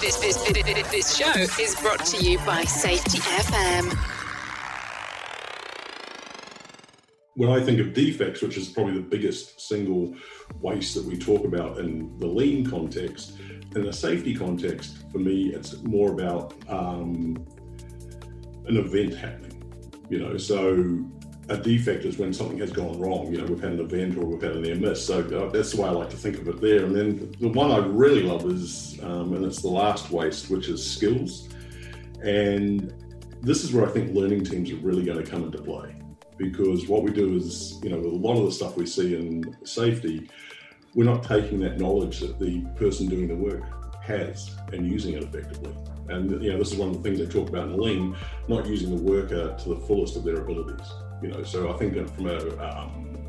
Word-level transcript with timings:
This, 0.00 0.16
this, 0.16 0.36
this, 0.90 1.16
show 1.16 1.32
is 1.40 1.74
brought 1.80 2.04
to 2.04 2.22
you 2.22 2.38
by 2.40 2.64
Safety 2.64 3.16
FM. 3.18 3.96
When 7.34 7.48
I 7.48 7.64
think 7.64 7.80
of 7.80 7.94
defects, 7.94 8.42
which 8.42 8.58
is 8.58 8.68
probably 8.68 8.94
the 8.94 9.00
biggest 9.00 9.58
single 9.58 10.14
waste 10.60 10.94
that 10.96 11.04
we 11.04 11.16
talk 11.16 11.46
about 11.46 11.78
in 11.78 12.18
the 12.18 12.26
lean 12.26 12.68
context, 12.68 13.38
in 13.74 13.84
the 13.84 13.92
safety 13.92 14.34
context, 14.34 14.98
for 15.10 15.18
me, 15.18 15.54
it's 15.54 15.82
more 15.82 16.12
about 16.12 16.52
um, 16.68 17.46
an 18.66 18.76
event 18.76 19.14
happening. 19.14 19.64
You 20.10 20.18
know, 20.18 20.36
so 20.36 21.06
a 21.48 21.56
defect 21.56 22.04
is 22.04 22.18
when 22.18 22.32
something 22.32 22.58
has 22.58 22.72
gone 22.72 22.98
wrong. 22.98 23.32
You 23.32 23.38
know, 23.38 23.46
we've 23.46 23.60
had 23.60 23.72
an 23.72 23.80
event 23.80 24.18
or 24.18 24.24
we've 24.24 24.42
had 24.42 24.56
an 24.56 24.80
miss. 24.80 25.04
So 25.04 25.20
uh, 25.20 25.50
that's 25.50 25.72
the 25.72 25.82
way 25.82 25.88
I 25.88 25.92
like 25.92 26.10
to 26.10 26.16
think 26.16 26.38
of 26.38 26.48
it 26.48 26.60
there. 26.60 26.84
And 26.84 26.94
then 26.94 27.32
the 27.40 27.48
one 27.48 27.70
I 27.70 27.78
really 27.78 28.22
love 28.22 28.44
is, 28.46 28.98
um, 29.02 29.32
and 29.34 29.44
it's 29.44 29.62
the 29.62 29.68
last 29.68 30.10
waste, 30.10 30.50
which 30.50 30.68
is 30.68 30.84
skills. 30.84 31.48
And 32.22 32.92
this 33.42 33.62
is 33.62 33.72
where 33.72 33.86
I 33.86 33.92
think 33.92 34.14
learning 34.14 34.44
teams 34.44 34.72
are 34.72 34.76
really 34.76 35.04
going 35.04 35.22
to 35.22 35.30
come 35.30 35.44
into 35.44 35.58
play 35.58 35.94
because 36.36 36.88
what 36.88 37.02
we 37.02 37.12
do 37.12 37.36
is, 37.36 37.80
you 37.82 37.90
know, 37.90 37.98
with 37.98 38.12
a 38.12 38.16
lot 38.16 38.36
of 38.36 38.44
the 38.44 38.52
stuff 38.52 38.76
we 38.76 38.86
see 38.86 39.14
in 39.14 39.56
safety, 39.64 40.28
we're 40.94 41.04
not 41.04 41.22
taking 41.22 41.60
that 41.60 41.78
knowledge 41.78 42.20
that 42.20 42.38
the 42.38 42.62
person 42.76 43.06
doing 43.06 43.28
the 43.28 43.36
work 43.36 43.85
has 44.06 44.54
and 44.72 44.86
using 44.86 45.14
it 45.14 45.22
effectively. 45.22 45.74
And 46.08 46.42
you 46.42 46.52
know, 46.52 46.58
this 46.58 46.72
is 46.72 46.78
one 46.78 46.90
of 46.90 46.96
the 46.96 47.02
things 47.02 47.18
they 47.18 47.26
talk 47.26 47.48
about 47.48 47.64
in 47.64 47.72
the 47.72 47.82
Lean, 47.82 48.16
not 48.48 48.66
using 48.66 48.94
the 48.94 49.02
worker 49.02 49.56
to 49.56 49.68
the 49.68 49.76
fullest 49.76 50.16
of 50.16 50.24
their 50.24 50.36
abilities. 50.36 50.86
You 51.22 51.28
know, 51.28 51.42
so 51.42 51.72
I 51.72 51.76
think 51.76 51.94
from 52.14 52.26
a 52.28 52.58
um, 52.58 53.28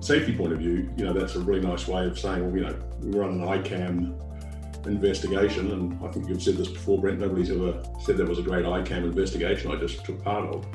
safety 0.00 0.36
point 0.36 0.52
of 0.52 0.58
view, 0.58 0.90
you 0.96 1.04
know, 1.04 1.12
that's 1.12 1.36
a 1.36 1.40
really 1.40 1.60
nice 1.60 1.86
way 1.86 2.06
of 2.06 2.18
saying, 2.18 2.44
well, 2.44 2.56
you 2.56 2.62
know, 2.62 2.76
we 3.00 3.18
run 3.18 3.40
an 3.40 3.40
ICAM 3.40 4.20
investigation, 4.86 5.70
and 5.70 6.04
I 6.04 6.10
think 6.10 6.28
you've 6.28 6.42
said 6.42 6.56
this 6.56 6.68
before, 6.68 7.00
Brent. 7.00 7.20
Nobody's 7.20 7.50
ever 7.50 7.82
said 8.02 8.16
that 8.18 8.28
was 8.28 8.38
a 8.38 8.42
great 8.42 8.64
ICAM 8.64 9.04
investigation. 9.04 9.70
I 9.70 9.76
just 9.76 10.04
took 10.04 10.22
part 10.22 10.52
of, 10.52 10.66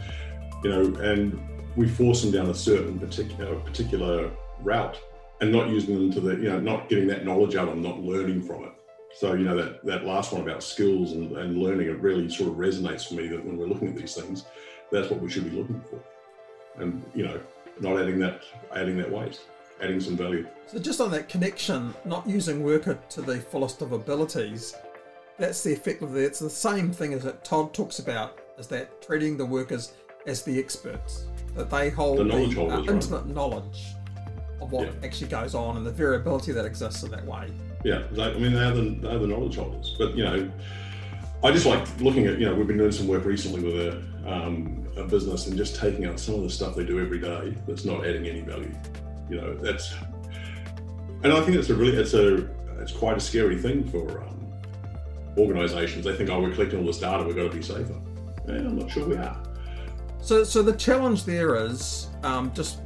you 0.63 0.69
know, 0.69 0.81
and 1.01 1.39
we 1.75 1.87
force 1.87 2.21
them 2.21 2.31
down 2.31 2.49
a 2.49 2.53
certain 2.53 2.99
particular 2.99 3.55
particular 3.59 4.31
route, 4.61 4.99
and 5.41 5.51
not 5.51 5.69
using 5.69 5.95
them 5.95 6.11
to 6.11 6.19
the, 6.19 6.35
you 6.35 6.49
know, 6.49 6.59
not 6.59 6.89
getting 6.89 7.07
that 7.07 7.25
knowledge 7.25 7.55
out 7.55 7.69
and 7.69 7.81
not 7.81 7.99
learning 7.99 8.41
from 8.41 8.63
it. 8.65 8.73
So, 9.15 9.33
you 9.33 9.45
know, 9.45 9.55
that, 9.57 9.83
that 9.85 10.05
last 10.05 10.31
one 10.31 10.41
about 10.41 10.61
skills 10.61 11.13
and, 11.13 11.35
and 11.37 11.57
learning, 11.57 11.87
it 11.87 11.99
really 11.99 12.29
sort 12.29 12.49
of 12.49 12.55
resonates 12.55 13.07
for 13.07 13.15
me 13.15 13.27
that 13.27 13.43
when 13.43 13.57
we're 13.57 13.67
looking 13.67 13.89
at 13.89 13.95
these 13.95 14.15
things, 14.15 14.45
that's 14.91 15.09
what 15.09 15.21
we 15.21 15.29
should 15.29 15.49
be 15.49 15.57
looking 15.57 15.81
for. 15.89 15.99
And, 16.81 17.03
you 17.15 17.25
know, 17.25 17.39
not 17.79 17.99
adding 17.99 18.19
that 18.19 18.43
adding 18.75 18.97
that 18.97 19.09
waste, 19.09 19.41
adding 19.81 19.99
some 19.99 20.17
value. 20.17 20.47
So 20.67 20.79
just 20.79 21.01
on 21.01 21.11
that 21.11 21.29
connection, 21.29 21.93
not 22.05 22.27
using 22.27 22.63
worker 22.63 22.99
to 23.09 23.21
the 23.21 23.39
fullest 23.39 23.81
of 23.81 23.93
abilities, 23.93 24.75
that's 25.37 25.63
the 25.63 25.73
effect 25.73 26.01
of 26.01 26.11
the 26.11 26.19
it's 26.19 26.39
the 26.39 26.49
same 26.49 26.91
thing 26.91 27.13
as 27.13 27.23
that 27.23 27.43
Todd 27.43 27.73
talks 27.73 27.99
about, 27.99 28.39
is 28.57 28.67
that 28.67 29.01
treating 29.01 29.37
the 29.37 29.45
workers 29.45 29.93
as 30.27 30.43
the 30.43 30.59
experts. 30.59 31.25
That 31.55 31.69
they 31.69 31.89
hold 31.89 32.19
The 32.19 32.23
the, 32.25 32.29
knowledge 32.29 32.57
uh, 32.57 32.59
holders, 32.59 32.79
right. 32.79 32.89
intimate 32.89 33.27
knowledge 33.27 33.95
of 34.61 34.71
what 34.71 34.87
Yeah. 34.87 34.93
actually 35.03 35.27
goes 35.27 35.55
on 35.55 35.77
and 35.77 35.85
the 35.85 35.91
variability 35.91 36.51
that 36.51 36.65
exists 36.65 37.03
in 37.03 37.11
that 37.11 37.25
way. 37.25 37.47
Yeah, 37.83 38.03
they, 38.11 38.23
I 38.23 38.33
mean, 38.37 38.53
they're 38.53 38.71
the, 38.73 38.97
they're 39.01 39.19
the 39.19 39.27
knowledge 39.27 39.55
holders. 39.55 39.95
But, 39.97 40.15
you 40.15 40.23
know, 40.23 40.51
I 41.43 41.51
just 41.51 41.65
like 41.65 41.87
looking 42.01 42.27
at, 42.27 42.39
you 42.39 42.45
know, 42.45 42.53
we've 42.55 42.67
been 42.67 42.77
doing 42.77 42.91
some 42.91 43.07
work 43.07 43.23
recently 43.25 43.61
with 43.61 43.75
a, 43.75 44.03
um, 44.29 44.85
a 44.97 45.03
business 45.05 45.47
and 45.47 45.55
just 45.55 45.75
taking 45.77 46.05
out 46.05 46.19
some 46.19 46.35
of 46.35 46.43
the 46.43 46.49
stuff 46.49 46.75
they 46.75 46.83
do 46.83 46.99
every 46.99 47.19
day 47.19 47.55
that's 47.67 47.85
not 47.85 48.05
adding 48.05 48.27
any 48.27 48.41
value. 48.41 48.73
You 49.29 49.37
know, 49.37 49.53
that's, 49.55 49.93
and 51.23 51.31
I 51.31 51.41
think 51.41 51.57
it's 51.57 51.69
a 51.69 51.75
really, 51.75 51.95
it's 51.97 52.13
a, 52.13 52.49
it's 52.81 52.91
quite 52.91 53.15
a 53.15 53.19
scary 53.21 53.57
thing 53.61 53.87
for 53.89 54.21
um, 54.23 54.45
organizations. 55.37 56.03
They 56.03 56.15
think, 56.15 56.29
oh, 56.29 56.41
we're 56.41 56.51
collecting 56.51 56.79
all 56.79 56.85
this 56.85 56.99
data, 56.99 57.23
we've 57.23 57.35
got 57.35 57.49
to 57.49 57.55
be 57.55 57.61
safer. 57.61 57.95
And 58.47 58.67
I'm 58.67 58.77
not 58.77 58.89
sure 58.91 59.07
we 59.07 59.15
are. 59.15 59.41
So, 60.21 60.43
so 60.43 60.61
the 60.61 60.73
challenge 60.73 61.23
there 61.23 61.55
is 61.55 62.07
um, 62.23 62.51
just 62.53 62.79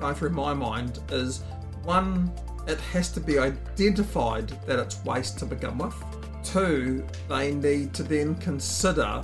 going 0.00 0.14
through 0.14 0.30
my 0.30 0.54
mind 0.54 0.98
is 1.10 1.42
one, 1.82 2.32
it 2.66 2.80
has 2.92 3.10
to 3.12 3.20
be 3.20 3.38
identified 3.38 4.48
that 4.66 4.78
it's 4.78 5.04
waste 5.04 5.38
to 5.40 5.46
begin 5.46 5.78
with. 5.78 5.94
Two, 6.42 7.06
they 7.28 7.52
need 7.52 7.92
to 7.94 8.02
then 8.02 8.34
consider 8.36 9.22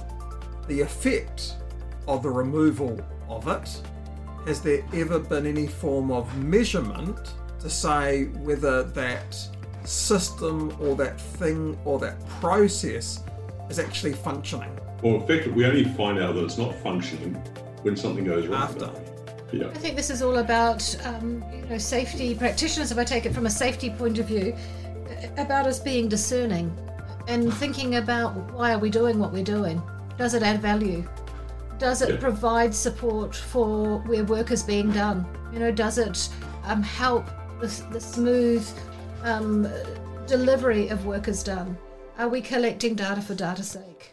the 0.69 0.81
effect 0.81 1.56
of 2.06 2.22
the 2.22 2.31
removal 2.31 3.00
of 3.28 3.48
it. 3.48 3.81
Has 4.47 4.60
there 4.60 4.84
ever 4.94 5.19
been 5.19 5.47
any 5.47 5.66
form 5.66 6.10
of 6.10 6.34
measurement 6.38 7.34
to 7.60 7.70
say 7.70 8.26
whether 8.26 8.84
that 8.84 9.37
system 9.84 10.76
or 10.81 10.94
that 10.97 11.20
thing 11.20 11.78
or 11.84 11.98
that 11.98 12.25
process 12.41 13.25
is 13.70 13.78
actually 13.78 14.12
functioning? 14.12 14.70
Well, 15.03 15.16
effectively, 15.16 15.53
we 15.53 15.66
only 15.66 15.84
find 15.84 16.19
out 16.19 16.34
that 16.34 16.44
it's 16.44 16.58
not 16.58 16.75
functioning 16.76 17.34
when 17.82 17.97
something 17.97 18.25
goes 18.25 18.47
wrong. 18.47 18.62
After. 18.62 19.16
Yeah. 19.52 19.68
I 19.68 19.74
think 19.78 19.96
this 19.96 20.10
is 20.10 20.22
all 20.22 20.38
about 20.38 20.82
um, 21.06 21.44
you 21.52 21.64
know 21.66 21.78
safety 21.78 22.34
practitioners. 22.34 22.90
If 22.90 22.98
I 22.98 23.04
take 23.04 23.26
it 23.26 23.32
from 23.34 23.46
a 23.46 23.50
safety 23.50 23.90
point 23.90 24.18
of 24.18 24.26
view, 24.26 24.56
about 25.36 25.66
us 25.66 25.78
being 25.78 26.08
discerning 26.08 26.76
and 27.28 27.52
thinking 27.54 27.96
about 27.96 28.34
why 28.52 28.72
are 28.72 28.78
we 28.78 28.90
doing 28.90 29.18
what 29.18 29.32
we're 29.32 29.44
doing? 29.44 29.80
Does 30.18 30.34
it 30.34 30.42
add 30.42 30.60
value? 30.60 31.06
Does 31.78 32.02
it 32.02 32.08
Yeah. 32.10 32.16
provide 32.20 32.74
support 32.74 33.34
for 33.36 33.98
where 34.06 34.24
work 34.24 34.50
is 34.50 34.62
being 34.62 34.90
done? 34.90 35.26
You 35.52 35.58
know, 35.60 35.70
does 35.70 35.98
it 35.98 36.28
um, 36.64 36.82
help 36.82 37.26
the, 37.60 37.68
the 37.90 38.00
smooth 38.00 38.66
um, 39.22 39.68
delivery 40.26 40.88
of 40.88 41.06
work 41.06 41.28
is 41.28 41.42
done? 41.42 41.76
Are 42.18 42.28
we 42.28 42.40
collecting 42.40 42.94
data 42.94 43.20
for 43.20 43.34
data's 43.34 43.68
sake? 43.68 44.12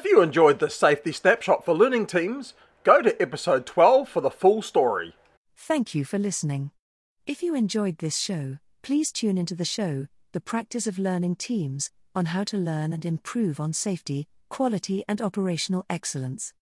If 0.00 0.06
you 0.06 0.22
enjoyed 0.22 0.60
this 0.60 0.74
safety 0.74 1.12
snapshot 1.12 1.62
for 1.62 1.74
learning 1.74 2.06
teams, 2.06 2.54
go 2.84 3.02
to 3.02 3.20
episode 3.20 3.66
12 3.66 4.08
for 4.08 4.22
the 4.22 4.30
full 4.30 4.62
story. 4.62 5.14
Thank 5.58 5.94
you 5.94 6.06
for 6.06 6.18
listening. 6.18 6.70
If 7.26 7.42
you 7.42 7.54
enjoyed 7.54 7.98
this 7.98 8.16
show, 8.16 8.56
please 8.80 9.12
tune 9.12 9.36
into 9.36 9.54
the 9.54 9.66
show, 9.66 10.06
The 10.32 10.40
Practice 10.40 10.86
of 10.86 10.98
Learning 10.98 11.36
Teams, 11.36 11.90
on 12.14 12.24
how 12.32 12.44
to 12.44 12.56
learn 12.56 12.94
and 12.94 13.04
improve 13.04 13.60
on 13.60 13.74
safety, 13.74 14.26
quality, 14.48 15.04
and 15.06 15.20
operational 15.20 15.84
excellence. 15.90 16.54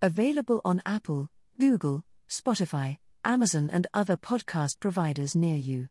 Available 0.00 0.60
on 0.64 0.80
Apple, 0.86 1.30
Google, 1.58 2.04
Spotify, 2.30 2.98
Amazon, 3.24 3.70
and 3.72 3.88
other 3.92 4.16
podcast 4.16 4.78
providers 4.78 5.34
near 5.34 5.56
you. 5.56 5.88